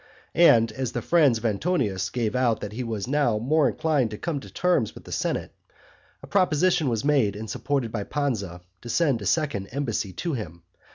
And, 0.33 0.71
as 0.71 0.93
the 0.93 1.01
friends 1.03 1.37
of 1.37 1.45
Antonius 1.45 2.09
gave 2.09 2.35
out 2.35 2.59
that 2.61 2.71
he 2.71 2.83
was 2.83 3.07
now 3.07 3.37
more 3.37 3.67
inclined 3.69 4.09
to 4.09 4.17
come 4.17 4.39
to 4.39 4.49
terms 4.51 4.95
with 4.95 5.03
the 5.03 5.11
senate, 5.11 5.53
a 6.23 6.27
proposition 6.27 6.89
was 6.89 7.05
made 7.05 7.35
and 7.35 7.47
supported 7.47 7.91
by 7.91 8.03
Pansa 8.03 8.61
to 8.81 8.89
send 8.89 9.21
a 9.21 9.27
second 9.27 9.67
embassy 9.71 10.11
to 10.13 10.33
him. 10.33 10.63